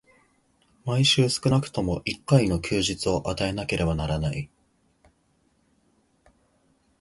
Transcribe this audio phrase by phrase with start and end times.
[0.83, 4.49] 毎週少くとも一回の休日を与えなければならない。